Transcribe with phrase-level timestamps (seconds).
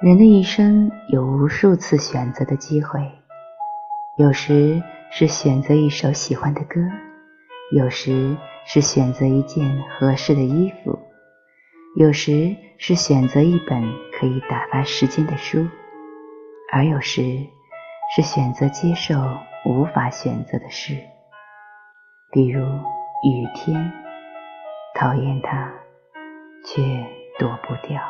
[0.00, 3.00] 人的一生有无数次选择的机会，
[4.18, 6.80] 有时是选择一首喜欢的歌，
[7.72, 8.36] 有时
[8.66, 10.98] 是选择一件合适的衣服，
[11.96, 13.82] 有时是选择一本
[14.12, 15.66] 可以打发时间的书，
[16.72, 17.46] 而有时
[18.14, 19.14] 是选择接受
[19.64, 20.98] 无法选择的事，
[22.32, 23.92] 比如雨天，
[24.96, 25.72] 讨厌它，
[26.64, 26.82] 却
[27.38, 28.02] 躲不掉。